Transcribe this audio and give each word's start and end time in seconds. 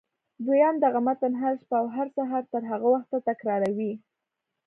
دويم 0.45 0.75
دغه 0.83 0.99
متن 1.07 1.33
هره 1.41 1.57
شپه 1.61 1.75
او 1.81 1.87
هر 1.95 2.07
سهار 2.15 2.43
تر 2.51 2.61
هغه 2.71 2.87
وخته 2.95 3.17
تکراروئ. 3.29 3.91